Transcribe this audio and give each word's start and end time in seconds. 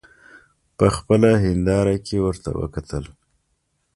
په 0.77 0.85
خپله 0.95 1.29
هینداره 1.43 1.95
کې 2.05 2.17
ورته 2.25 2.49
وکتل. 2.59 3.03